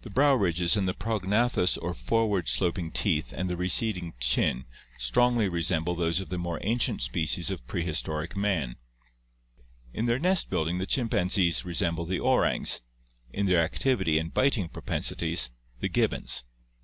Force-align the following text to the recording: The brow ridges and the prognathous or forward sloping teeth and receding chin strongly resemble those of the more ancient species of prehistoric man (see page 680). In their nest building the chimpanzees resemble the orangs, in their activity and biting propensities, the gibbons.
The 0.00 0.10
brow 0.10 0.34
ridges 0.34 0.76
and 0.76 0.88
the 0.88 0.92
prognathous 0.92 1.76
or 1.78 1.94
forward 1.94 2.48
sloping 2.48 2.90
teeth 2.90 3.32
and 3.32 3.48
receding 3.48 4.12
chin 4.18 4.64
strongly 4.98 5.48
resemble 5.48 5.94
those 5.94 6.18
of 6.18 6.30
the 6.30 6.36
more 6.36 6.58
ancient 6.64 7.00
species 7.00 7.48
of 7.48 7.64
prehistoric 7.68 8.36
man 8.36 8.70
(see 8.70 8.74
page 8.74 9.98
680). 9.98 9.98
In 10.00 10.06
their 10.06 10.18
nest 10.18 10.50
building 10.50 10.78
the 10.78 10.84
chimpanzees 10.86 11.64
resemble 11.64 12.04
the 12.04 12.18
orangs, 12.18 12.80
in 13.30 13.46
their 13.46 13.62
activity 13.62 14.18
and 14.18 14.34
biting 14.34 14.68
propensities, 14.68 15.52
the 15.78 15.88
gibbons. 15.88 16.42